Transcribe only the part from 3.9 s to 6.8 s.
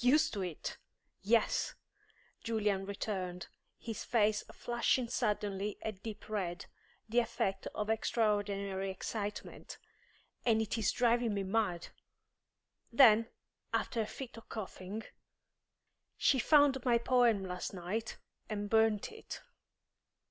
face flushing suddenly a deep red,